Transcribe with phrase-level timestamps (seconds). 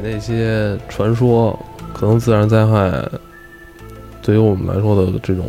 [0.00, 1.58] 比那些传说，
[1.92, 2.92] 可能自然灾害
[4.22, 5.46] 对于我们来说的这种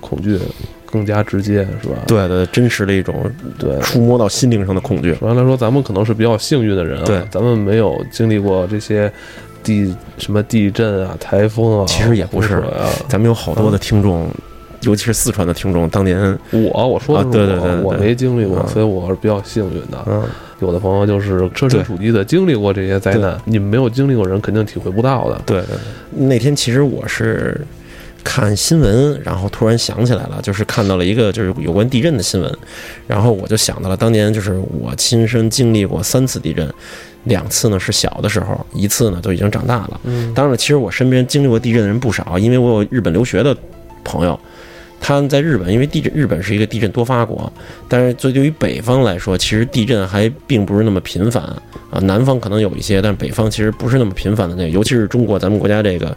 [0.00, 0.38] 恐惧
[0.86, 1.96] 更加直接，是吧？
[2.06, 3.14] 对对，真实的一种
[3.58, 3.78] 对。
[3.80, 5.14] 触摸到心灵上的恐惧。
[5.14, 9.12] 首先来说，咱们可能是比较幸运的人啊，对咱们没有经历过这些
[9.62, 12.88] 地什么地震啊、台风啊，其实也不是啊。
[13.08, 14.28] 咱们有好多的听众，
[14.82, 20.04] 尤其是四川的听众，当年我我说的是啊对对对对我，没经历过，嗯所以我是比较幸运的。
[20.06, 20.24] 嗯，
[20.60, 25.40] 有的朋友就是设身处地的经历过这些灾难，你们没有经历过人肯定体会不到的。
[25.46, 26.26] 对对对。
[26.26, 27.60] 那天其实我是
[28.22, 32.58] 看新闻，然后突然想起来了，就是看到了一个就是有关地震的新闻，
[33.06, 36.70] 然后我就想到了当年就是我亲身经历过三次地震，
[37.24, 40.00] 两次呢是小的时候，一次呢都已经长大了。
[40.04, 43.56] 嗯当然了，其实我身边经历过地震的人不少，因为我有日本留学的
[44.04, 44.38] 朋友，
[45.00, 47.50] 他们在日本，因为地震，日本是一个地震多发国，
[47.88, 51.98] 但是对于北方来说，其实地震还并不是那么频繁啊。
[52.02, 56.16] 南方可能有一些，但是北方其实不是那么频繁的那个，尤其是中国咱们国家这个，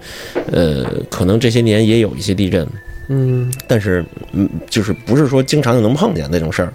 [0.51, 2.67] 呃，可能这些年也有一些地震，
[3.07, 6.73] 嗯但是嗯，就是不是说经常就能碰见那种事儿。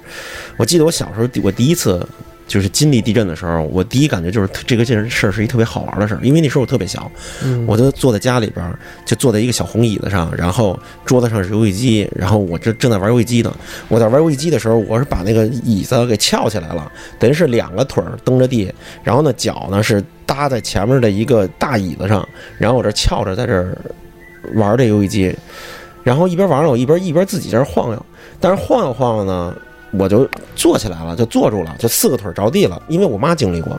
[0.57, 2.05] 我记得我小时候我第一次
[2.49, 7.09] 就是经历地震的时候，我第一感觉就是这个件事儿是一特别好玩的事儿，因为那时候我特别小，
[7.45, 13.55] 嗯，我就坐在家里边儿，就坐在一个小红椅子上，然后桌子上是游戏机，然后我这正在玩游戏机呢。
[13.89, 18.73] 我在玩游戏机的时候，我是把那个椅子给翘起来了，等于是两个腿儿蹬着地，
[19.05, 23.77] 然后呢脚呢是搭在前面的一个大椅子上，然后我这翘着在这儿
[24.55, 25.37] 玩这游戏机，
[26.03, 28.07] 然后一边玩呢，我一边一边自己在这晃悠，
[28.41, 29.55] 但是晃悠晃悠呢，
[29.93, 33.79] 我就坐起来了，就坐住了，就四个腿着地了，因为我妈经历过。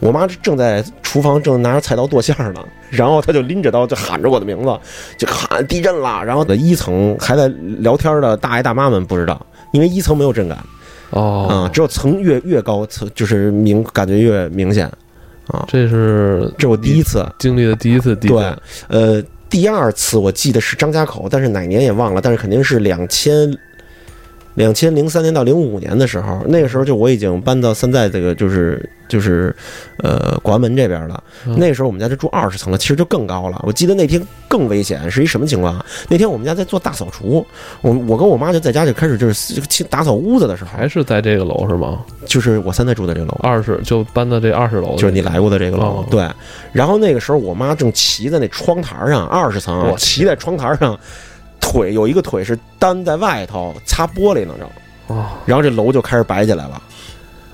[0.00, 4.78] 我妈正在厨房正拿着菜刀剁馅儿呢，然后她就拎着刀就喊着我的名字，
[5.18, 6.22] 就喊地震了。
[6.24, 7.48] 然后在一层还在
[7.80, 10.56] 聊天的大爷大妈们不知道，因为一层没有震感
[11.10, 14.86] 啊、嗯，只有层越越高层就是明感觉越明显
[15.48, 15.64] 啊。
[15.66, 18.58] 这是这是我第一次，经历的第一次地震对震。，
[18.88, 23.52] 呃，第二次我记得是张家口，但是哪年也忘了，但是肯定是两千。
[24.58, 29.54] 两千零三年到零五年的时候，那个时候就我已经搬到现在这个就是就是，
[29.98, 31.22] 呃，国安门这边了。
[31.46, 33.60] 嗯那个时候我们家就住二十层了，其实就更高了。
[33.64, 35.86] 我记得那天更危险，是一什么情况啊？
[36.08, 37.46] 那天我们家在做大扫除，
[37.80, 42.00] 我我跟我妈就在家就开始就是清打扫屋子的时候，还是在这个楼是吗？
[42.26, 46.28] 就是我现在住的这个楼，二十就搬到这二十楼，就是你来过的这个楼哦，对。
[46.72, 50.98] 然后那个时候我妈正骑在那窗台上，二十层啊我，骑在窗台上，
[51.70, 54.68] 腿有一个腿是单在外头擦玻璃呢，正。
[55.08, 56.82] 哦，然后这楼就开始摆起来了，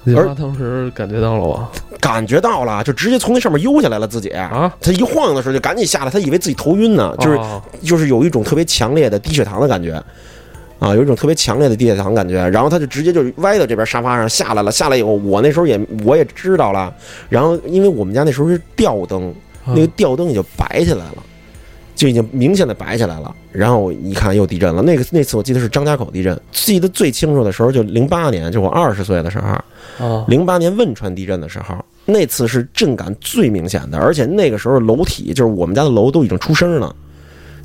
[0.06, 1.68] 而你妈当时感觉到了吗？
[2.00, 4.28] 感觉到了，就直接从那上面悠下来了自己。
[4.30, 9.92] 啊，他一晃悠的时候就赶紧下来，他以为自己头晕呢，就是哦就是有一种特别强烈的低血糖的感觉，
[10.80, 14.70] 啊，有一种特别强烈的低血糖感觉，然后他就直接就歪到这边沙发上下来了。
[14.72, 16.92] 下来以后，我那时候也我也知道了，
[17.28, 19.32] 然后因为我们家那时候是吊灯，
[19.64, 21.16] 那个吊灯也就摆起来了，
[21.94, 23.34] 就已经明显的白起来了。
[23.52, 29.46] 然后我一看又地震了，那个那次我记得是张家口地震，记得最清楚的时候就零八年，就我二十岁的时候，
[30.04, 36.94] 啊，零八年汶川地震的时候，那次是震感最明显的，而且那个时候楼体就是我们家的楼都已经出声了，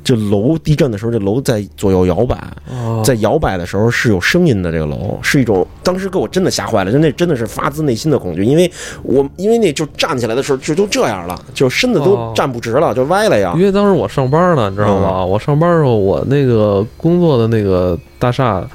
[0.02, 2.36] 就楼地震的时候，这楼在左右摇摆，
[2.70, 4.70] 哦在摇摆的时候是有声音的。
[4.70, 8.70] 这个楼是一种，当时给我真的吓坏了，就那真的是发自内心的恐惧，因为
[9.02, 13.62] 我因为那就站起来的时候就都这样了，就身子都哦站不直了，就歪了呀因。
[13.62, 15.24] 为当时我上班呢，你知道吗？
[15.24, 18.66] 我上班的时候，我那个工作的那个大厦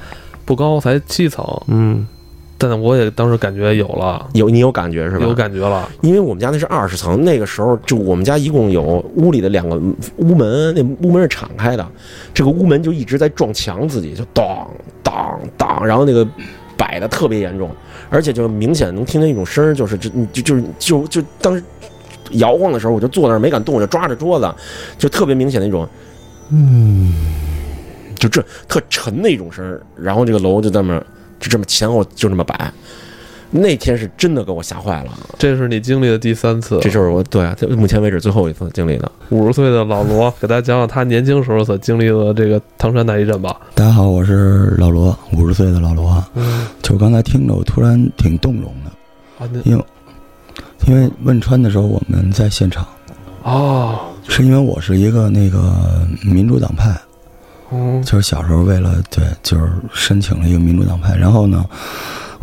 [0.44, 2.06] 不高，才七层，嗯，
[2.58, 5.26] 但我也当时感觉有了，有你有感觉是吧？
[5.26, 5.88] 有感觉了。
[6.00, 9.76] 因为我们家那是二十层，那个时候就我们家一共有屋里的两个
[10.16, 11.86] 屋门，那屋门是敞开的，
[12.32, 14.46] 这个屋门就一直在撞墙，自己就当
[15.02, 16.26] 当当，然后那个
[16.78, 17.70] 摆的特别严重，
[18.08, 21.62] 而且就明显能听见一种声儿，就是就就就是就就当时
[22.32, 24.50] 摇晃的时候，我就坐那儿没敢动，我就抓着桌子，
[24.96, 25.86] 就特别明显的一种，
[26.50, 27.12] 嗯，
[28.18, 31.02] 就这特沉的一种声儿，然后这个楼就这么
[31.38, 32.72] 就这么前后就这么摆。
[33.48, 36.80] 那天是真的给我吓坏了，这是你经历的第三次。
[36.82, 39.10] 这就是我对啊，目前为止最后一次经历的。
[39.30, 43.56] 五十岁的老罗，给大家讲讲他年轻时候所经历的这个唐山大地震吧。
[43.74, 46.22] 大家好，我是老罗，五十岁的老罗。
[46.34, 49.84] 嗯，就刚才听着，我突然挺动容的，啊，因为
[50.86, 52.84] 因为汶川的时候我们在现场，
[53.44, 56.90] 哦，是因为我是一个那个民主党派，
[57.72, 61.16] 嗯，就是小时候为了对，就是申请了一个民主党派。
[61.16, 61.64] 然后呢，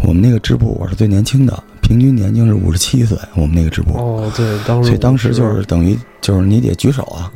[0.03, 3.97] 我们那个支部我是最年轻的，平均年龄是五十七岁，我们那个支部。
[3.97, 7.31] 哦，对，当时所以当时就是等于就是你得举手啊，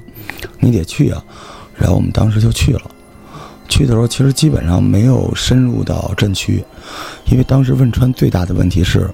[0.60, 1.24] 你得去啊，
[1.76, 2.82] 然后我们当时就去了。
[3.70, 6.64] 去的时候其实基本上没有深入到震区，
[7.30, 9.10] 因为当时汶川最大的问题是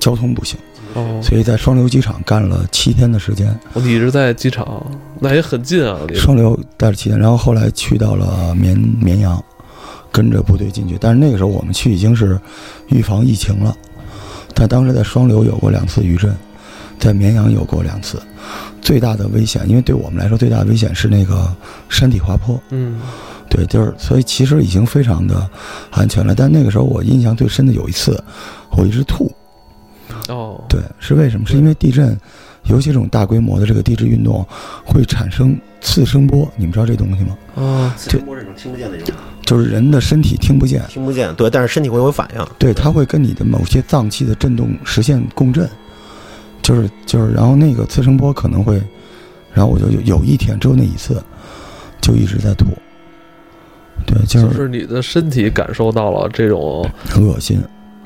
[0.00, 0.58] 交通不行，
[0.94, 3.54] 哦，所以在双流机场干了七天的时间。
[3.74, 4.84] 你一直在机场，
[5.20, 5.98] 那也很近啊。
[6.14, 9.42] 双流待了七天，然后后来去到了绵绵阳，
[10.10, 10.96] 跟着部队进去。
[11.00, 12.38] 但是那个时候我们去已经是
[12.88, 13.76] 预防疫情了，
[14.54, 16.34] 但当时在双流有过两次余震，
[16.98, 18.20] 在绵阳有过两次。
[18.80, 21.50] 最大的危险，因为对我们来说最大的危险是那个
[21.88, 22.60] 山体滑坡。
[22.68, 23.00] 嗯，
[23.48, 25.48] 对，就是所以其实已经非常的
[25.90, 26.34] 安全了。
[26.34, 28.22] 但那个时候我印象最深的有一次，
[28.76, 29.32] 我一直吐。
[31.04, 31.46] 是为什么？
[31.46, 32.18] 是因为地震，
[32.64, 34.46] 尤其这种大规模的这个地质运动，
[34.84, 36.50] 会产生次声波。
[36.56, 37.36] 你们知道这东西吗？
[37.56, 42.46] 啊，次声波这种听不见的种，就是人的身体听不见，听不见，对，但是身体会有反应。
[42.58, 45.68] 对，它会跟你的某些脏器的震动实现共振，
[46.62, 48.82] 就是就是，然后那个次声波可能会，
[49.52, 51.22] 然后我就有有一天只有那一次，
[52.00, 52.64] 就一直在吐。
[54.06, 57.62] 对，就就是是你的身体感受到了这种恶心，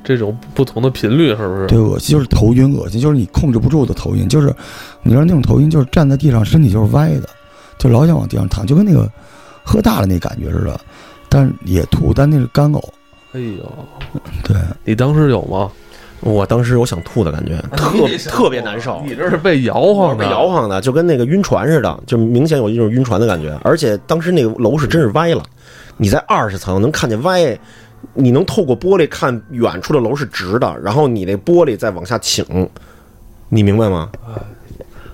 [0.08, 1.66] 这种不同的频率，是不是？
[1.66, 4.46] 对，恶心就是头晕，恶心就是你控制不住的头晕，就是
[5.02, 7.28] 你知道那种头晕，就是站在地上身体就是歪的，
[7.78, 9.06] 就老想往地上躺，就跟那个
[9.62, 10.80] 喝大了那感觉似的，
[11.28, 12.82] 但是也吐，但那是干呕。
[13.32, 13.70] 哎呦，
[14.42, 15.70] 对，你当时有吗？
[16.20, 17.90] 我当时有想吐的感觉， 特
[18.28, 19.00] 特别难受。
[19.06, 23.56] 你这是被摇晃的，被摇晃的，就跟那个晕船似的，就明显有一种晕船的感觉。
[23.62, 25.44] 而且当时那个楼是真是歪了，
[25.96, 27.56] 你在二十层能看见歪，
[28.14, 32.44] 你能透过玻璃看远处的楼是直的，然后你那玻璃再往下倾，
[33.48, 34.10] 你明白吗？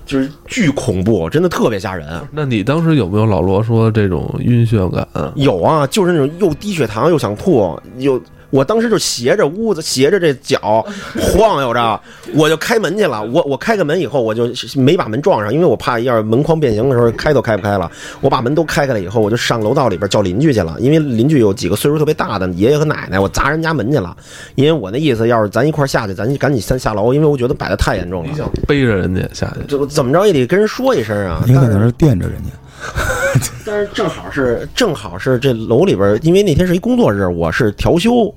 [0.05, 2.07] 就是巨恐怖，真的特别吓人。
[2.31, 5.07] 那你当时有没有老罗说这种晕眩感？
[5.35, 11.99] 有啊，就是那种又低血糖又想吐，又我当时就斜着屋子，斜着这脚晃悠着，
[12.33, 13.23] 我就开门去了。
[13.23, 17.91] 我我开个门以后，我就没把门撞上，因为我怕要是门框变形的时候开都开不开了。
[18.21, 24.15] 我把门都开开了以后，我就上楼道里边叫邻居去了，因为邻居有几个岁数特别大的爷爷和奶奶，我砸人家门去了。
[24.55, 28.29] 因为我那意思，要是咱一块下去，咱就赶紧先下楼，因为我觉得摆的太严重了。
[28.29, 29.65] 你想背着人家下去？
[29.67, 31.43] 这怎么着也得跟人说一声啊。
[31.45, 32.49] 你可能是垫着人家。
[33.65, 38.33] 但是正好是正好是这楼里边，因为那天是一工作日，我是调休，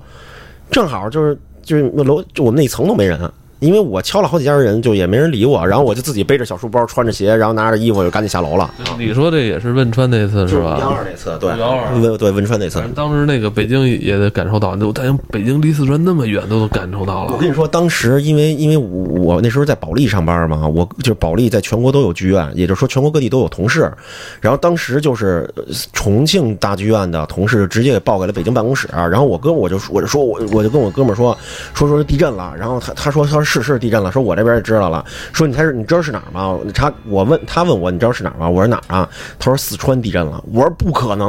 [0.71, 3.19] 正好就是就是那楼就我们那层都没人，
[3.59, 8.73] 因为我敲了好几家人，就也没人理我，然后我就自己背着小书包，穿着鞋，然后拿着衣服就赶紧下楼了。
[8.97, 10.89] 你说这也是汶川那次是吧幺？
[10.89, 17.33] 二那次，对，幺二汶对汶川那次当时那个北京也得感受到，我感觉北京离四川那么远，都能感受到了。
[17.33, 23.91] 我跟你说，当时因为因为我我那时候在保利上班嘛，我就是保利在全国都有剧院，也就是说全国各地都有同事。
[24.39, 25.63] 然后当时就是呃
[25.93, 31.37] 重庆大剧院的同事直接给报给了北京办公室，然后我哥我就我就说我我就跟我哥们儿说
[31.73, 35.03] 说说地震了，然后他他说他说是是地震了，说我这边也知道了，
[35.33, 36.59] 说你猜是你知道是哪儿吗？
[36.73, 38.47] 他我问他问我你知道是哪儿吗？
[38.47, 39.09] 我说哪儿啊？
[39.39, 41.27] 他说四川地震了，我说不可能，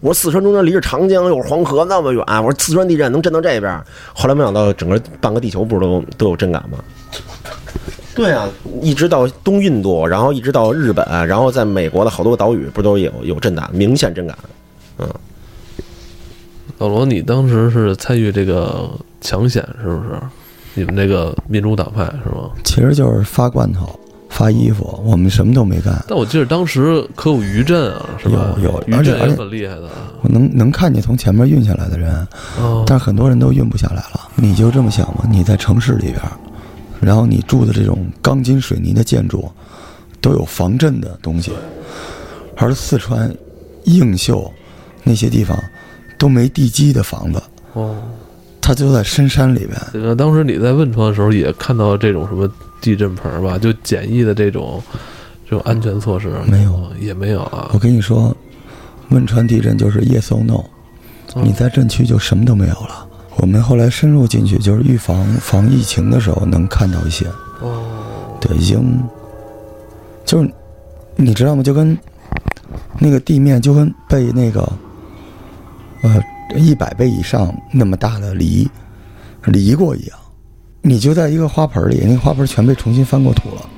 [0.00, 3.82] 我说四川中间离着长江又是黄河那么远，我说四川地震能震到这边？
[4.14, 6.78] 后来没想到整个半个地球不是都都有震感吗？
[8.14, 8.48] 对啊，
[8.80, 14.38] 一直到东印度，然后一直到日本，然后在美国的好多个岛屿不都有有震感，明显震感。
[14.98, 15.08] 嗯
[16.78, 18.90] 老罗，你当时是参与这个
[19.22, 20.20] 抢险是不是？
[20.76, 22.50] 你们这个民主党派是吗？
[22.62, 26.04] 其实就是发罐头、发衣服，我们什么都没干。
[26.06, 28.54] 但我记得当时可有余震啊，是吧？
[28.58, 29.88] 有有余震也而且很厉害的。
[30.20, 32.14] 我能能看见从前面运下来的人，
[32.60, 34.28] 哦，但是很多人都运不下来了。
[34.36, 36.20] 你就这么想吧，你在城市里边，
[37.00, 39.50] 然后你住的这种钢筋水泥的建筑，
[40.20, 41.52] 都有防震的东西，
[42.56, 43.34] 而四川、
[43.84, 44.52] 映秀
[45.02, 45.58] 那些地方
[46.18, 47.96] 都没地基的房子，哦，
[48.66, 49.80] 它就在深山里边。
[49.92, 53.56] 这个当时你在汶川的时候也看到这种什么地震棚吧？
[53.56, 54.82] 就简易的这种
[55.48, 57.78] 这种安全措施没有，也没有啊我。
[57.78, 58.36] 跟你说，
[59.10, 60.64] 汶川地震就是 yes or no，
[61.34, 63.06] 哦你在震区就什么都没有了。
[63.36, 67.24] 我们后来深入进去，就是预防防疫情的时候能看到一些。
[67.60, 67.84] 哦，
[68.40, 69.00] 对，已经
[70.24, 70.50] 就是
[71.14, 71.62] 你知道吗？
[71.62, 71.96] 就跟
[72.98, 74.60] 那个地面就跟被那个
[76.02, 76.20] 呃
[76.54, 78.70] 一百倍以上那么大的犁
[79.44, 80.18] 犁过一样，
[80.82, 83.70] 你就在一个花盆里，那个花盆全被重新翻过土了，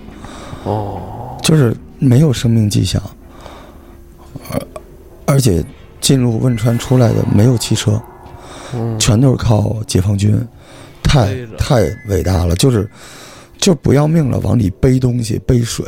[0.65, 3.03] 哦，就是没有生命迹象，
[4.51, 4.61] 而
[5.27, 5.65] 而且
[6.01, 8.01] 进入汶川出来的没有汽车，
[8.75, 10.39] 嗯，全都是靠解放军，
[11.03, 12.89] 太太伟大了，就是
[13.59, 15.85] 就不要命了，往里背东西、背水、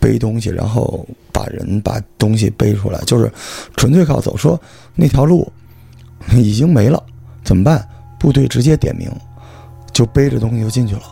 [0.00, 3.30] 背东西，然后把人把东西背出来，就是
[3.76, 4.36] 纯粹靠走。
[4.36, 4.60] 说
[4.94, 5.46] 那条路
[6.36, 7.02] 已经没了，
[7.44, 7.86] 怎么办？
[8.18, 9.10] 部队直接点名，
[9.92, 11.02] 就背着东西就进去了。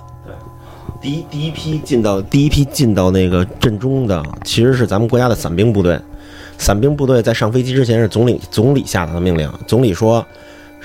[1.01, 6.01] 第一第一批进到第一批进到那个阵中的，其实是咱们国家的伞兵部队。
[6.59, 10.25] 伞兵部队在上飞机之前是总理总理下达的命令，总理说，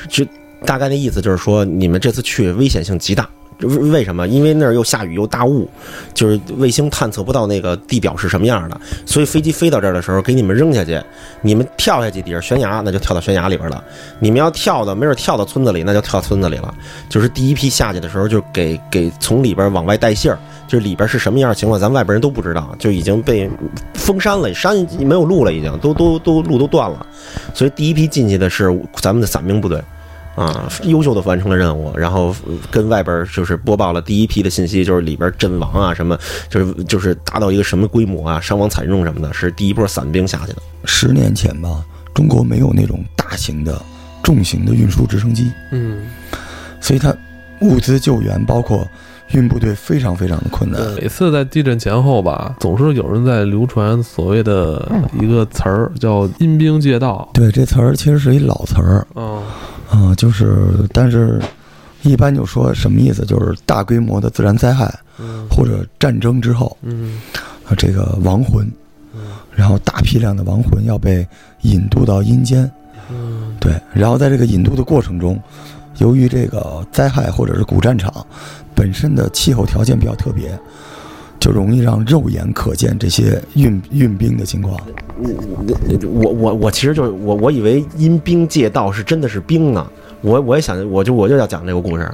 [0.10, 0.26] 就
[0.66, 3.28] 大概的意思就是说，你们这次去危险性极大，
[3.62, 4.28] 为为什么？
[4.28, 5.70] 因为那儿又下雨又大雾，
[6.14, 11.02] 就是卫星探测不到那个地表是什么样的，所以飞机飞到这儿的时候给你们扔下去，
[11.42, 13.84] 你们跳下去底下悬崖，那就跳到悬崖里边了。
[14.20, 16.74] 你们要跳的没准跳到村子里，那就跳村子里了。
[17.10, 20.38] 就是第一批下去的时候，就给给从里边往外带信儿，
[20.68, 23.50] 就是里边是什么样的情况，咱外边人都不知道，就已经被
[23.94, 27.06] 封山了，山没有路了，已经都都都路都断了。
[27.54, 29.82] 所以第一批进去的是咱们的伞兵部队。
[30.36, 36.18] 啊，优秀的完成了任务，然后呃跟外边儿就是播报了第一批的信息，就是里边儿阵亡啊，什么，
[36.50, 40.62] 就是就是达到一个什么规模啊，伤亡惨重什么的，是第一波散兵下去的。
[40.86, 41.84] 十年前吧，
[42.14, 43.80] 中国没有那种大型的、
[44.24, 46.00] 重型的运输直升机，嗯，
[46.80, 47.14] 所以它
[47.60, 48.88] 物资救援包括
[49.34, 50.82] 运部队非常非常的困难。
[50.96, 59.06] 每次在地震前后吧，总是有人在流传所谓的一个词儿，叫“阴兵借道对，这词儿其实是一老词儿”。
[59.92, 61.40] 啊，啊、就是但是，
[62.04, 63.26] 一般就说什么意思？
[63.26, 67.22] 就是大规模的自然灾害嗯或者战争之后，嗯
[67.68, 68.66] 啊，这个亡魂，
[69.14, 69.22] 嗯
[69.54, 71.28] 然后大批量的亡魂要被
[71.64, 72.72] 引渡到阴间，
[73.12, 75.38] 嗯对，然后在这个引渡的过程中，
[75.98, 78.26] 由于这个灾害或者是古战场
[78.74, 80.58] 本身的气候条件比较特别，
[81.42, 84.80] 就容易让肉眼可见这些运运兵的情况。
[86.08, 89.86] 我我我其实就是我我以为因兵借道是真的是兵呢，
[90.22, 92.10] 我我也想我就我就要讲这个故事，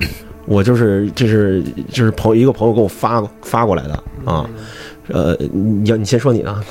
[0.46, 4.50] 我就是这是就是朋友一个朋友给我发发过来的啊，
[5.10, 6.64] 呃，你要你先说你的，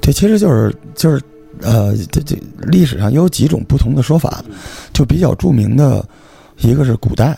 [0.00, 1.20] 对，其实就是就是
[1.62, 2.36] 呃，这这
[2.68, 4.44] 历史上有几种不同的说法，
[4.92, 6.06] 就比较著名的
[6.58, 7.36] 一个是古代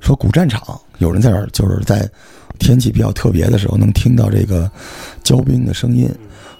[0.00, 0.60] 说古战场
[0.98, 2.08] 有人在那儿就是在
[2.60, 4.70] 天气比较特别的时候能听到这个
[5.24, 6.08] 交兵的声音，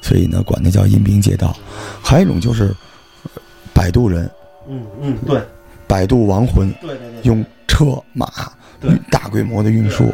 [0.00, 1.56] 所以呢管那叫阴兵借道。
[2.02, 2.74] 还有一种就是
[3.22, 3.30] 呃
[3.72, 4.28] 摆渡人，
[4.68, 5.40] 嗯嗯，对
[5.86, 8.26] 摆渡亡魂，对对对，用车马
[9.10, 10.12] 大规模的运输，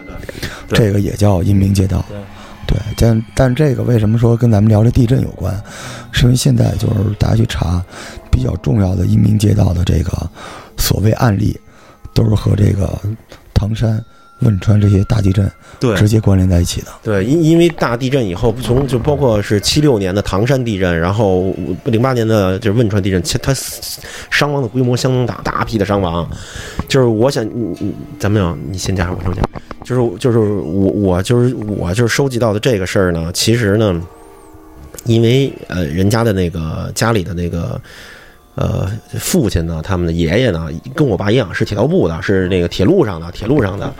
[0.68, 2.04] 这个也叫阴兵借道。
[2.08, 2.18] 对
[2.66, 5.54] 对，但但这个为什么说跟咱们聊这地震有关？
[6.10, 7.84] 是因为现在就是大家去查
[8.30, 10.28] 比较重要的阴兵借道的这个
[10.76, 11.56] 所谓案例，
[12.12, 12.98] 都是和这个
[13.54, 14.02] 唐山、
[14.40, 15.50] 汶川这些大地震
[15.80, 16.88] 对直接关联在一起的。
[17.02, 23.54] 对，因因为大地震以后，从就包括是七六年的唐山地震，然后零八年的就是汶川地震，其它
[24.30, 26.28] 伤亡的规模相当大，大批的伤亡。
[26.86, 29.44] 就是我想，你你咱们有你先讲，我先讲。
[29.84, 34.02] 就是就是我我就是我就是收集到的这个事儿呢，其实呢，
[35.04, 37.80] 因为呃人家的那个家里的那个。
[38.56, 43.92] 呃，父亲呢，他们的爷爷呢，跟我爸一样是铁道部的，是那个铁路上的，铁路上的。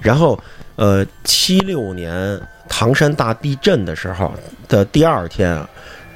[0.00, 0.38] 然后，
[0.76, 4.32] 呃，七六年唐山大地震的时候
[4.68, 5.60] 的第二天，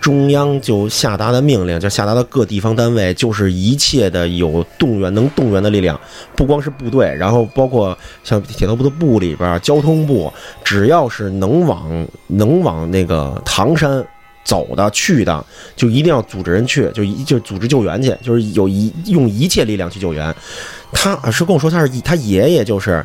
[0.00, 6.00] 中央就下达的命令，就下达到各地方单位，就是一切的有动员能动员的力量，
[6.36, 14.06] 不光是部队，然后包括像铁道部的部里边、交通部，只要是能往能往那个唐山。
[14.48, 15.44] 走的去的，
[15.76, 20.34] 就一定要组织人去，就一就组织救援去，就是有一用一切力量去救援。
[20.90, 23.04] 他是跟我说，他是他爷爷就是，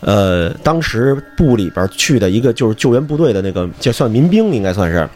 [0.00, 5.08] 呃，当时部里边去的一个就是救援部队的那个，就算民兵应该算是，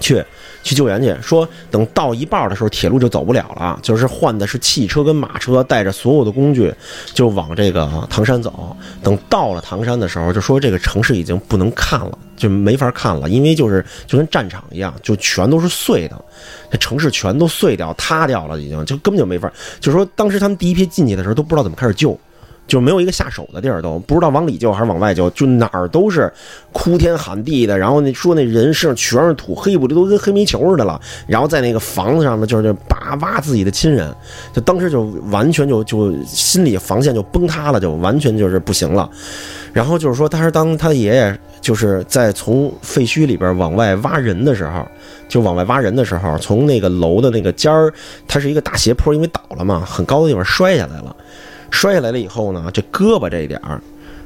[0.00, 0.24] 去
[0.62, 1.14] 去救援去。
[1.22, 6.72] 说等到一半的时候，铁路就走不了了，就是换的是汽车跟马车，带着所有的工具
[7.14, 8.76] 就往这个唐山走。
[9.02, 16.24] 等到了唐山的时候，就说这个城市已经不能看了，就没法看了，因为就是就跟战场一样，就全都是碎的，
[16.70, 19.50] 这城市全都碎掉、塌掉了，已经就根本就没法。
[19.80, 22.18] 就是说，当时他们第一批进去的时候都不知道怎么开始救。
[22.68, 26.30] 就没有一个下手的地儿，都不知道往里救还是往外救，就哪儿都是
[26.70, 27.76] 哭天喊地的。
[27.76, 31.00] 然后那说那人身上全是土，黑不溜都跟黑煤球似的了。
[31.26, 34.14] 然后在那个房子上面就是扒挖自己的亲人，
[34.52, 39.08] 就当时就完全就就心理防线就崩塌了，就完全就是不行了。
[39.72, 44.86] 然后就是说，他是当他的爷爷就是在从废墟里边往外挖人的时候，
[45.26, 47.92] 就往外挖人的时候，从那个楼的那个尖儿，
[48.26, 51.16] 它是一个大斜坡，因为倒了嘛，很高的地方摔下来了。
[51.70, 53.80] 摔下来了以后呢，这胳膊这一点儿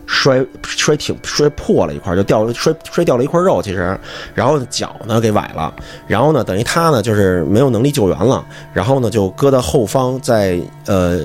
[0.07, 3.99] 摔摔挺摔破了一块，就掉摔摔掉了一块肉，其实，
[4.35, 5.73] 然后脚呢给崴了，
[6.07, 8.45] 然后呢等于他呢就是没有能力救援了，
[8.75, 11.21] 然后呢就搁到后方在呃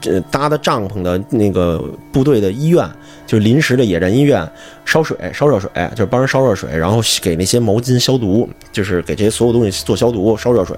[0.00, 2.88] 这搭的帐篷的那个部队的医院，
[3.26, 4.50] 就是临时的野战医院
[4.84, 10.76] 烧水烧热水，就是帮人烧热水，然后给那些毛巾消毒，就是给这些所有东西做消毒烧热水，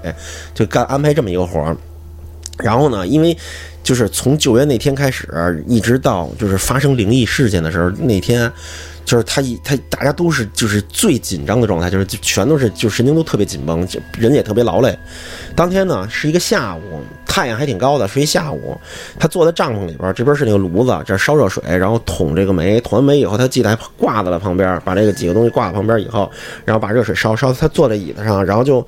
[0.53, 1.75] 就干安排这么一个活儿。
[2.59, 3.35] 然后呢，因为
[3.85, 8.51] 就是从救援那天开始，一直到就是发生灵异事件的时候，那天
[9.05, 13.87] 就是他一他大家都是就是最紧张的状态，就是就全都是就神经都特别紧绷，
[14.17, 14.97] 人也特别劳累。
[15.55, 16.81] 当天呢是一个下午，
[17.27, 18.75] 太阳还挺高的，是一下午。
[19.19, 26.31] 他坐在帐篷里边，这边是那个炉子，这烧热水，然后捅这个煤，捅完煤以后，他记得还挂在了旁边，把这个几个东西挂在旁边以后，
[26.65, 28.83] 然后把热水烧烧，他坐在椅子上，然后就。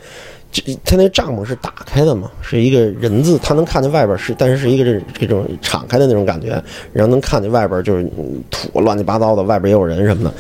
[0.52, 6.62] 这他那帐篷是打开的嘛，是一个人字，他能看见外边是，但是是一个这这种敞开的那种感觉，
[6.94, 8.10] 然后能看见外边就是
[8.50, 10.34] 土乱七八糟的，外边也有人什么的。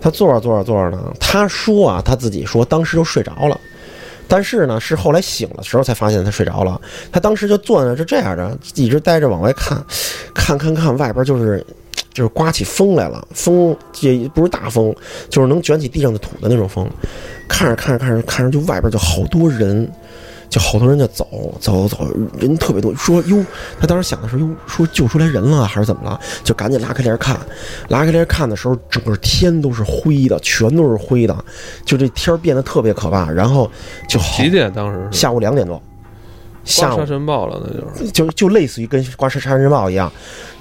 [0.00, 3.58] 他坐着坐着坐着呢，他说啊，他自己说当时就睡着了，
[4.28, 6.80] 但是呢是后来醒的时候才发现他睡着了。
[7.10, 9.82] 他当时就坐那儿就这样着，一直待着往外看，
[10.34, 11.64] 看看看外边就是
[12.14, 14.94] 就是刮起风来了，风也不是大风，
[15.28, 16.88] 就是能卷起地上的土的那种风。
[17.46, 19.86] 看着看着看着看着，就外边就好多人，
[20.48, 22.94] 就好多人就走走走，人特别多。
[22.94, 23.44] 说哟，
[23.80, 26.18] 他当时想的是哟，说救出来人了还是怎么了？
[26.42, 27.36] 就赶紧拉开帘看，
[27.88, 31.44] 拉开帘看的时候，整个天都是灰的，全都是灰的，
[31.84, 33.30] 就这天儿变得特别可怕。
[33.30, 33.70] 然后
[34.08, 35.82] 就好几点当时下午两点多，
[36.64, 40.10] 下沙尘暴了，那就是就就类似于跟刮沙沙尘暴一样，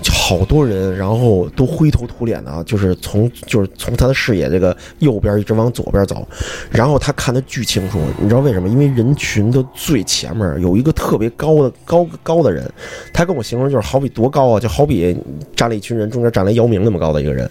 [0.01, 6.27] 就好多人，然后都灰头土脸的，就是从就是从他的视野这个右边一直往左边走，
[6.69, 8.67] 然后他看得巨清楚，你知道为什么？
[8.67, 12.69] 因为人群的最前面有一个特别高的高高的人，
[13.13, 15.15] 他跟我形容就是好比多高啊，就好比
[15.55, 17.50] 站了一群人，中间站了姚明那么高的一个人，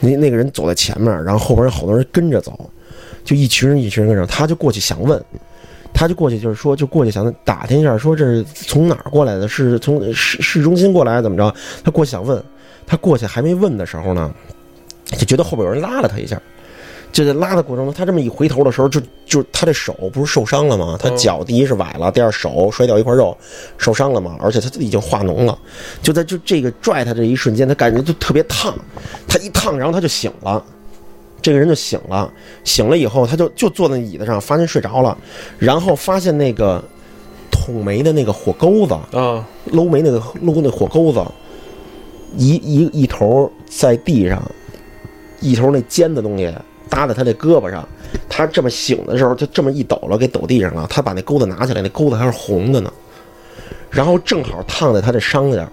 [0.00, 2.68] 那那个人走在前面，然后后边有好多人跟着走，
[3.22, 5.22] 就一群人一群人跟着，他就过去想问。
[5.94, 9.46] 他就过去，就是说，就过去想打听一下，说这是从哪儿过来的？
[9.46, 11.54] 是从市市中心过来，怎么着？
[11.84, 12.42] 他过去想问，
[12.86, 14.32] 他过去还没问的时候呢，
[15.06, 16.40] 就觉得后边有人拉了他一下。
[17.12, 20.96] 就在拉的过程中，他这么一回头的时候，就就他这手不是受伤了吗？
[20.98, 23.36] 他脚第一是崴了，第二手摔掉一块肉，
[23.76, 24.34] 受伤了嘛。
[24.40, 25.58] 而且他已经化脓了。
[26.00, 28.74] 就在就这个拽他这一瞬间，他感觉就特别烫，
[29.28, 30.64] 他一烫，然后他就醒了。
[31.42, 32.32] 这个人就醒了，
[32.62, 35.18] 醒了以后，他就就坐在椅子上，发现睡着了，
[35.58, 36.82] 然后发现那个
[37.50, 41.20] 捅煤的那个火钩子，啊，搂煤那个搂那火钩子，
[42.36, 44.40] 一一一头在地上，
[45.40, 46.54] 一头那尖的东西
[46.88, 47.86] 搭在他这胳膊上，
[48.28, 50.86] 他这么醒的时候，就这么一抖了，给抖地上了。
[50.88, 52.92] 他把那钩子拿起来，那钩子还是红的呢，
[53.90, 55.68] 然后正好烫在他这伤那儿。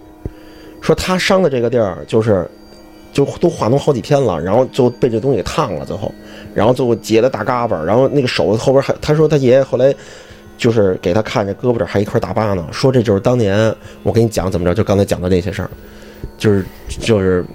[0.82, 2.50] 说他伤的这个地儿就是。
[3.12, 6.14] 就都化脓好几天了，然后就被这东西给烫了，最后，
[6.54, 9.94] 然后最后结了大嘎巴，然后那个手后边还，他说他爷爷后来
[10.58, 15.70] 就是给他看这胳膊这儿还一块大疤呢，说这就是当年我给你讲怎么着，就刚才讲的那些事儿，
[16.38, 16.66] 就是
[17.00, 17.46] 就是，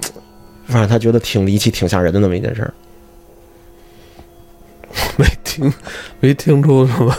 [0.66, 2.72] 反正他觉得挺离奇、挺吓人的那么一件事儿。
[5.16, 5.72] 没听
[6.20, 7.14] 没听出什么。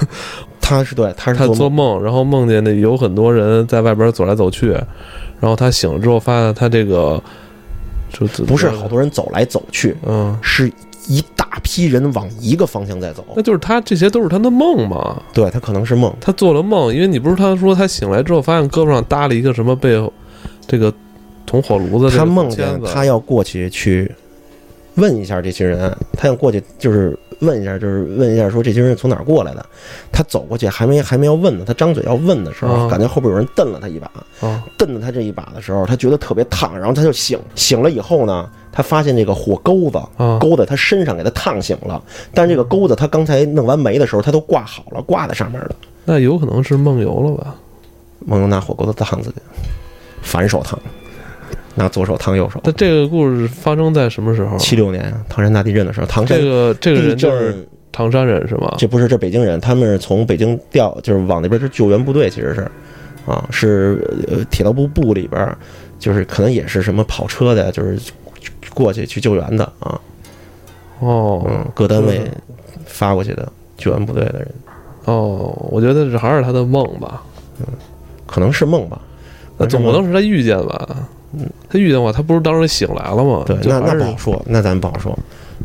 [0.59, 7.21] 他是对，他是他做做梦，然后梦见那有很多人在外边走来走去，然后他醒了之后发现他这个
[8.47, 10.71] 不是好多人走来走去，嗯，是
[11.07, 13.25] 一大批人往一个方向在走。
[13.35, 15.21] 那就是他这些都是他的梦嘛。
[15.33, 20.01] 对他可能是梦，他做了梦，因为你不是他说他醒来之后发现胳膊上搭了一个什么被
[20.65, 20.93] 这个
[21.45, 24.11] 捅火炉子这个他梦见他要过去去
[24.95, 29.65] 问一下这群人，他想过去就是问一下，就是问一下说这些人从哪儿过来的。
[30.11, 34.09] 他走过去还没还没要问呢，他张嘴要问的时候，啊感觉后边有人瞪了他一把，
[34.47, 42.01] 啊蹬了他这一把的时候，他觉得特别烫，然后他就醒醒了以后呢，他发现这个火钩子啊勾在他身上，给他烫醒了。
[42.33, 45.75] 但这个钩子他刚才弄完煤的时候，他都挂好了，挂在上面的。
[46.05, 47.55] 那有可能是梦游了吧？
[48.19, 49.35] 梦游拿火钩子烫自己，
[50.21, 50.79] 反手烫，
[51.75, 52.59] 拿左手烫右手。
[52.63, 54.57] 那这个故事发生在什么时候？
[54.57, 58.73] 七六年唐山大地震的时候，唐山这个这个人就是，唐山人是吗？
[58.77, 62.61] 这不是这北京人，他们是从北京调，就是往那边是救援部队，其实是，
[63.25, 65.55] 啊，是呃铁道部部里边，
[65.99, 67.99] 就是可能也是什么跑车的，就是
[68.73, 69.99] 过去去救援的啊，
[70.99, 74.47] 哦嗯，各单位嗯发过去的救援部队的人，
[75.05, 77.21] 哦，我觉得这还是他的梦吧。
[77.59, 77.65] 嗯
[78.27, 78.99] 可能是梦吧。
[79.55, 81.07] 那总不能是他遇见吧？
[81.37, 83.43] 嗯，他遇见我，他不是当时醒来了吗？
[83.45, 85.17] 对，那那不好说，那咱不好说。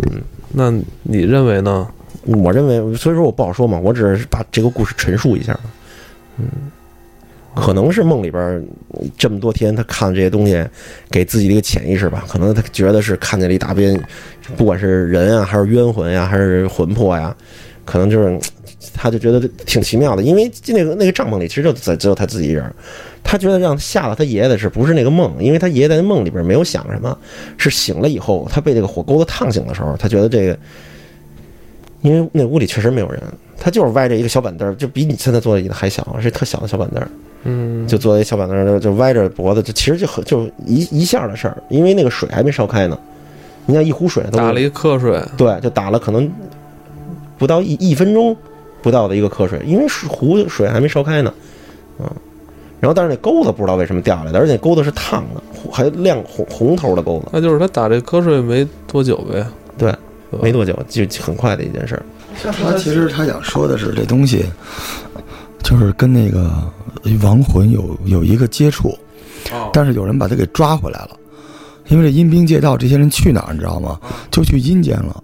[0.02, 0.20] 嗯
[0.52, 0.70] 那
[1.02, 1.87] 你认为呢？
[2.24, 5.59] 我认为，所以说我不好说嘛，我只是把这个故事陈述一下。
[6.38, 6.46] 嗯，
[7.54, 8.62] 可能是梦里边儿
[9.16, 10.62] 这么多天，他看这些东西，
[11.11, 12.24] 给自己的一个潜意识吧。
[12.28, 13.98] 可能他觉得是看见了一大边，
[14.56, 17.35] 不管是人啊，还是冤魂呀、还是魂魄呀，
[17.85, 18.38] 可能就是
[18.95, 20.23] 他就觉得挺奇妙的。
[20.23, 22.64] 因为那个那个帐篷里其实就只只有他自己一人，
[23.23, 25.33] 他觉得让吓到他爷爷的是不是那个梦？
[25.38, 27.16] 因为他爷爷在梦里边没有想什么，
[27.57, 30.59] 是醒了以后，他被这个火钩子烫醒的时候，他觉得这个。
[32.03, 33.23] 因为那屋里确实没有人，
[33.59, 37.09] 他就是歪着一个小板凳儿，就比你现在坐的椅子还小，是特小的小板凳儿，
[37.45, 42.99] 嗯，就坐在一小板凳儿，就就歪着脖子，就其实就很就一一下的事儿，因为那个水还没烧开呢，
[43.66, 46.27] 你像一壶水都打了一瞌睡，对，就打了可能
[47.37, 48.35] 不到一一分钟
[48.83, 51.33] 不到的一个瞌睡，因为是壶水还没烧开呢，
[51.99, 52.09] 嗯，
[52.81, 59.95] 然后但是那钩子不知道为什么掉下来的，而且钩子是烫的，还亮红红头的钩子，那就是他打这瞌睡没多久呗，对，
[60.40, 62.03] 没多久就很快的一件事儿。
[62.53, 64.45] 他其实他想说的是，这东西
[65.62, 66.51] 就是跟那个
[67.23, 68.97] 亡魂有有一个接触，
[69.53, 69.69] 哦。
[69.73, 71.11] 但是有人把他给抓回来了，
[71.88, 73.99] 因为这阴兵借道，这些人去哪儿你知道吗？
[74.31, 75.23] 就去阴间了，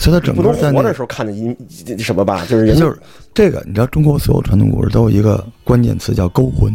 [0.00, 1.54] 所以他整不个在那能活的时候看的阴
[1.98, 2.98] 什么吧，就是人就是
[3.34, 6.72] 这个，你知道中国所有传统故事都有一个关键词叫勾魂，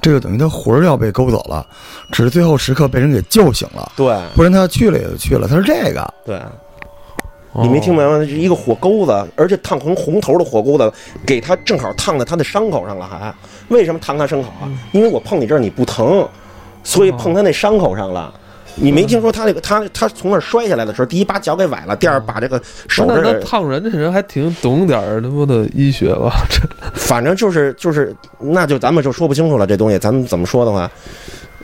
[0.00, 1.64] 这个等于他魂儿要被勾走了，
[2.10, 5.46] 只是最后时刻被人给救醒了，对不然他去了也就去了。
[5.46, 6.42] 他是这个，对，
[7.62, 8.24] 你没听明白吗？
[8.24, 10.92] 一个火钩子，而且烫红红头的火钩子，
[11.24, 13.32] 给他正好烫在他的伤口上了，还
[13.68, 14.66] 为什么烫他伤口啊？
[14.90, 16.28] 因为我碰你这儿你不疼，
[16.82, 18.34] 所以碰他那伤口上了。
[18.74, 26.32] 你没听说他那个他他从那儿摔下来的时候，第一把脚给崴了，第二把这个手那烫人这人还挺懂点儿他妈的医学吧？
[26.50, 26.60] 这
[26.94, 29.66] 反正就是就是，那就咱们就说不清楚了。
[29.66, 30.90] 这东西咱们怎么说的话，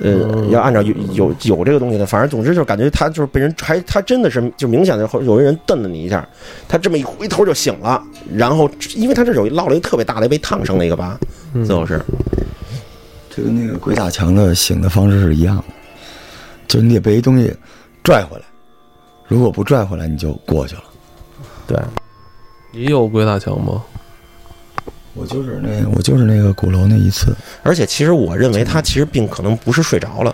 [0.00, 6.26] 呃，嗯要按照有有有这个东西的，反正总之就是感觉他就是被人还他真的是就明显的有人瞪了你一下，
[6.68, 8.02] 他这么一回头就醒了，
[8.34, 11.18] 然后因为他这有落了一特别大的被烫伤的一个疤，
[11.54, 12.00] 嗯最后是
[13.30, 15.64] 这跟那个鬼打墙的醒的方式是一样的，
[16.68, 17.52] 就是你得被一东西
[18.04, 18.44] 拽回来，
[19.26, 20.84] 如果不拽回来你就过去了。
[21.66, 21.76] 对，
[22.72, 23.82] 你有鬼打墙吗？
[25.14, 30.32] 我就是那我就是那个鼓楼那一次，而且其实我认为他其实并可能不是睡着了，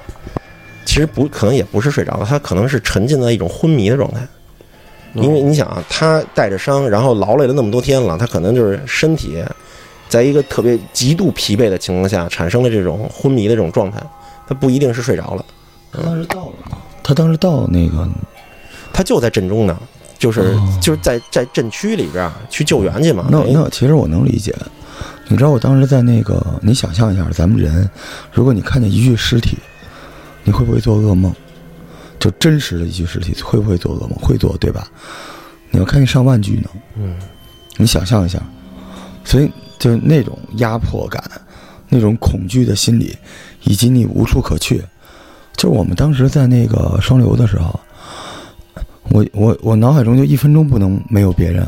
[0.85, 4.21] 其实不可能也不是睡着了，他可能是沉浸在一种昏迷的状态。
[5.15, 9.43] 因为你想啊，他带着伤，然后劳累了那么多天了，他可能就是身体
[10.09, 14.03] 在一个特别极度疲惫的情况下，产生了这种昏迷的这种状态，
[14.47, 15.45] 他不一定是睡着了，
[15.97, 16.79] 他当时到了吗？
[17.03, 18.09] 他当时到那个
[18.93, 19.79] 他就在镇中呢，
[20.19, 23.27] 就是、哦就是在在镇区里边儿去救援去嘛。
[23.31, 24.55] 那那其实我能理解，
[25.29, 27.89] 你知道我当时在那个，你想象一下，咱们人，
[28.33, 29.59] 如果你看见一具尸体，
[30.45, 31.35] 你会不会做噩梦？
[32.19, 34.11] 就真实的一具尸体，会不会做噩梦？
[34.21, 34.89] 会做，对吧？
[35.71, 37.17] 你要看见上万具呢，嗯，
[37.77, 38.41] 你想象一下，
[39.25, 41.23] 所以就是那种压迫感，
[41.89, 43.15] 那种恐惧的心理，
[43.65, 44.83] 以及你无处可去。
[45.65, 47.81] 就是我们当时在那个双流的时候，
[49.05, 51.67] 我我我脑海中就一分钟不能没有别人，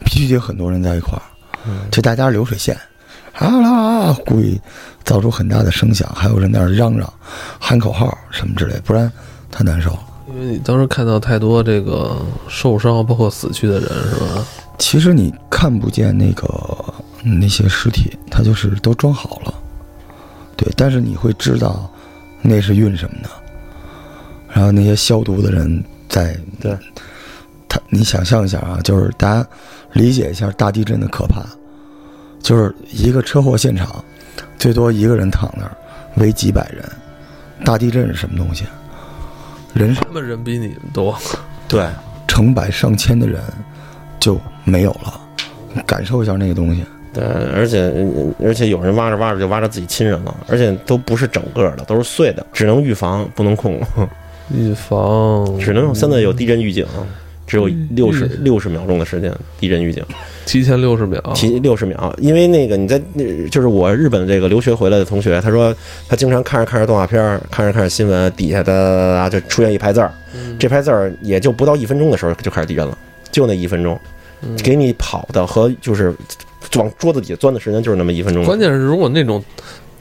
[0.00, 1.22] 必须得很多人在一块儿，
[1.88, 2.76] 就大家流水线，
[3.34, 4.60] 啊啦啊，故意
[5.04, 7.08] 造出很大的声响，还有人在那儿嚷嚷、
[7.60, 9.08] 喊口号什么之类，不然
[9.52, 9.96] 太难受。
[10.28, 12.16] 因为你当时看到太多这个
[12.48, 14.44] 受伤，包括死去的人，是吧？
[14.78, 16.48] 其实你看不见那个
[17.22, 19.54] 嗯那些尸体，他就是都装好了，
[20.56, 21.88] 对，但是你会知道
[22.48, 23.28] 那是运什么的，
[24.50, 26.74] 然后那些消毒的人在对，
[27.68, 29.46] 他你想象一下啊，就是大家
[29.92, 31.44] 理解一下大地震的可怕，
[32.40, 34.02] 就是一个车祸现场，
[34.58, 35.76] 最多一个人躺那儿，
[36.16, 36.82] 围几百人，
[37.64, 38.64] 大地震是什么东西？
[39.74, 41.16] 人是他们人比你们多，
[41.68, 41.86] 对，
[42.26, 43.42] 成百上千的人
[44.18, 45.20] 就没有了，
[45.84, 46.82] 感受一下那个东西。
[47.18, 47.92] 对，而且
[48.42, 53.80] 而且有人挖着挖着就挖着自己亲人了，而且都不是整个的，都是碎的，只能预防不能控，
[54.54, 56.86] 预防只能用现在有地震预警，
[57.46, 58.44] 只有六十嗯。
[58.44, 60.04] 六十秒钟的时间，地震预警。
[60.46, 61.20] 提前六十秒。
[61.34, 65.74] 提六十秒，因为那个你在那就是我日本这个留学回来的同学，他说
[66.08, 70.56] 他经常看着看着动画片，看着看着新闻，底下哒哒哒哒就出现一排字儿，嗯。
[70.58, 72.96] 这排字儿也就不到一分钟的时候就开始地震了，
[73.30, 73.98] 就那一分钟，
[74.40, 74.56] 嗯。
[74.62, 76.14] 给你跑的和就是
[76.76, 79.42] 往桌子底下钻的时间就是那么一分钟，关键是如果那种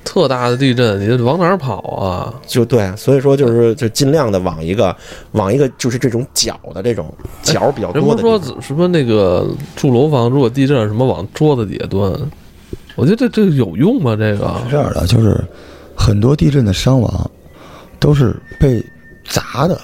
[0.03, 2.33] 特大的地震，你往哪儿跑啊？
[2.45, 4.95] 就对，所以说就是就尽量的往一个
[5.33, 12.13] 往一个就是这种角的这种角比较人不说多的地方，什么那个住楼房，如果地震什么往桌子底下蹲，
[12.95, 14.15] 我觉得这这有用吗？
[14.15, 15.43] 这个是这样的，就是
[15.95, 17.31] 很多地震的伤亡
[17.99, 18.83] 都是被
[19.25, 19.79] 砸的。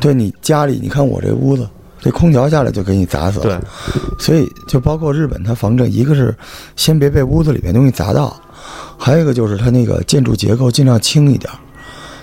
[0.00, 1.66] 对你家里，你看我这屋子，
[2.00, 3.44] 这空调下来就给你砸死了。
[3.44, 3.58] 对，
[4.18, 6.34] 所以就包括日本，它防震，一个是
[6.76, 8.34] 先别被屋子里面东西砸到，
[8.96, 11.52] 还有一个就是它那个建筑结构尽量轻一点，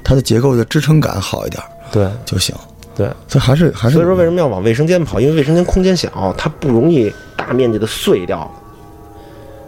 [0.04, 1.62] 它的结构的支撑感好一点
[1.92, 2.56] 对就行。
[2.96, 5.20] 对，这还是还是所以说为什么要往卫生间跑？
[5.20, 8.50] 因为卫生间空间小，它不容易大面积的碎掉。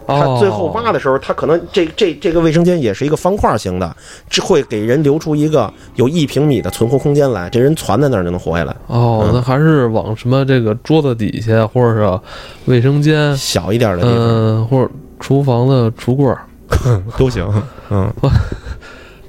[0.08, 3.96] 它最后挖的时候，它可能这这这个卫生间也是一个方块型的，
[4.30, 8.76] 这会给人留出一个有一平米的存活空间来，这人攒在那儿就能活下来。
[8.88, 12.20] 哦，嗯那还是往什么这个桌子底下，或者是
[12.66, 14.90] 卫生间，小一点的地方嗯，或者
[15.20, 16.42] 厨房的橱柜儿，
[17.18, 17.46] 都行。
[17.90, 18.12] 嗯，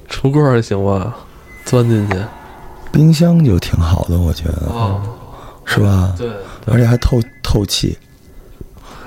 [0.09, 1.15] 橱柜儿行吧，
[1.65, 2.17] 钻进去。
[2.91, 5.01] 冰箱就挺好的，我觉得，哦，
[5.65, 6.13] 是吧？
[6.17, 6.27] 对，
[6.65, 7.97] 而且还透透气。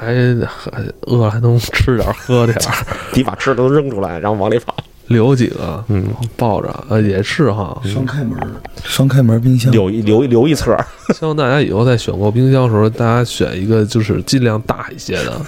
[0.02, 4.74] 还还饿了还能吃点喝点儿，你把吃的都扔出来，然后往里跑。
[5.08, 7.76] 留几个嗯，抱着，呃，也是哈。
[7.84, 8.38] 双开门，
[8.82, 9.70] 双开门冰箱。
[9.70, 10.74] 留一留一留一侧，
[11.12, 15.38] 希望大家以后在选购冰箱的时候，大家选一个就是尽量大一些的。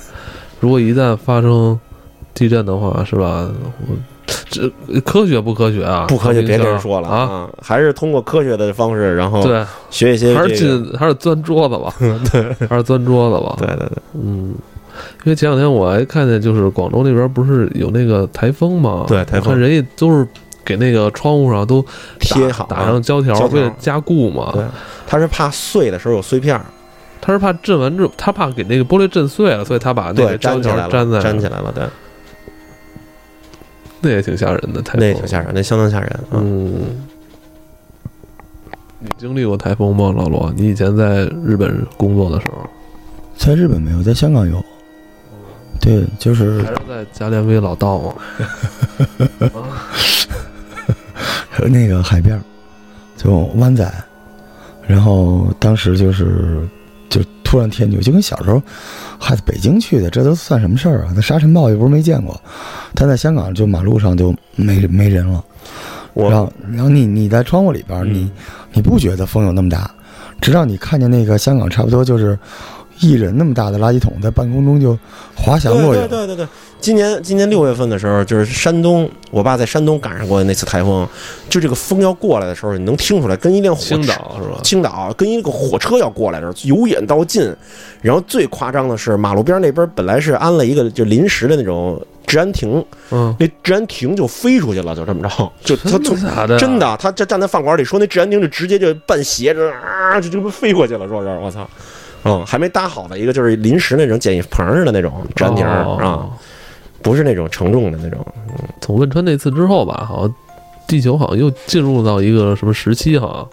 [0.61, 1.79] 如果一旦发生
[2.35, 3.49] 地震的话，是吧？
[3.87, 3.97] 我
[4.49, 6.07] 这科学不科学啊？
[6.09, 7.49] 不科学别跟人说了啊！！
[7.61, 11.93] 还是通过科学的方式，然后对，学一些还是进还是钻桌子吧，
[12.33, 13.57] 对，还是钻桌子吧。
[13.59, 14.55] 对对对，嗯，
[15.25, 19.05] 因为前两天我还看见，就是广州那边不是有那个台风吗？
[19.09, 20.27] 对台风人家都是
[20.65, 21.85] 给那个窗户上都
[22.21, 24.51] 贴好打上胶条，为了加固嘛。
[24.55, 24.65] 对
[25.07, 26.65] 他是怕碎的时候有碎片儿，
[27.21, 31.85] 他是怕震完之后，他怕给那个玻璃震碎了，所以他把那，个胶条粘在粘起来了，对，
[34.05, 36.33] 那也挺吓人的台风，那也挺吓人，那相当吓人啊。
[36.33, 36.95] 嗯，
[38.99, 40.53] 你经历过台风吗，老罗？
[40.55, 42.69] 你以前在日本工作的时候，
[43.39, 44.63] 在日本没有，在香港有。
[45.81, 48.15] 对，就是还是在加连威老道吗？
[51.51, 52.43] 和 那个海边儿，
[53.17, 53.91] 就湾仔，
[54.87, 56.67] 然后当时就是
[57.09, 57.23] 就
[57.55, 58.61] 突然天就就跟小时候，
[59.17, 61.13] 孩子北京去的，这都算什么事儿啊？
[61.15, 62.41] 那沙尘暴又不是没见过，
[62.97, 65.45] 他在香港就马路上就没 没人了。
[66.15, 68.29] 然我后然后你你在窗户里边你
[68.73, 69.89] 你不觉得风有那么大，
[70.41, 72.37] 直到你看见那个香港差不多就是
[73.01, 74.99] 一人那么大的垃圾桶在半空中就
[75.35, 76.09] 滑翔过去了。
[76.09, 76.49] 对对对对对，
[76.81, 81.07] 今年今年六月份的时候，就是山东，我爸在山东赶上过那次台风，
[81.49, 84.61] 就这个风要过来的时候，你能听出来，跟一辆火车青岛是吧？
[84.63, 87.55] 青岛跟一个火车要过来的时候，由远到近，
[88.01, 96.59] 然后最夸张的是马路边那边本来是安了一个就临时的那种治安亭，嗯，那治安亭就飞出去了，就这么着，就他真从的？
[96.59, 101.69] 真的，他这站在饭馆里说那治安亭就直接就半斜着啊，就就飞过去了，说是我操，
[102.25, 105.97] 嗯，还没搭好的一个就是临时那种简易棚似的那种治安亭哦。
[106.01, 106.29] 啊，
[107.03, 108.27] 不是那种承重的那种，
[108.81, 110.35] 从汶川那次之后吧，好像
[110.87, 113.47] 地球好像又进入到一个什么时期，哈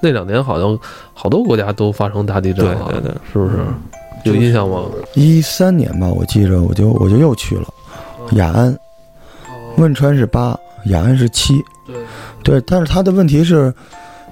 [0.00, 0.78] 那两年好像
[1.12, 3.14] 好多国家都发生大地震了，对对对。
[3.32, 3.58] 是不是？
[4.24, 4.82] 有印象吗？
[5.14, 7.68] 一三年吧，我记着我就我就又去了
[8.32, 8.76] 雅安，
[9.76, 11.54] 汶川是八，雅安是七。
[11.86, 11.96] 对，
[12.42, 13.72] 对，但是他的问题是，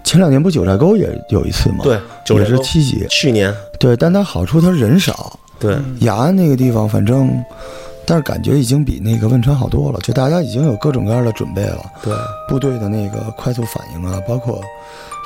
[0.07, 3.05] 前两年不九寨沟也有一次吗？，对，九也是七级。
[3.11, 7.29] 去年对，但它好处它人少，对雅安那个地方，反正，
[8.07, 12.15] 但是感觉已经比那个汶川好多了，就大家已经有各种各样的准备了，对
[12.49, 14.61] 部队的那个快速反应啊，包括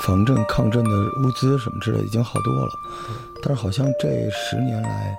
[0.07, 0.91] 防震、抗震的
[1.23, 2.73] 物资什么之类，已经好多了。
[3.43, 5.15] 但是好像这十年来，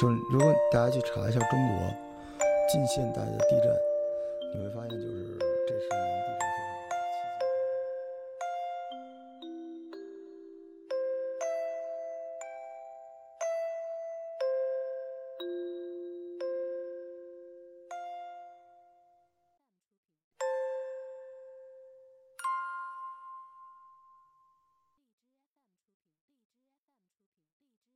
[0.00, 1.88] 就是如果大家去查一下中国
[2.72, 3.68] 近现代的地震，
[4.54, 5.15] 你会发现就是。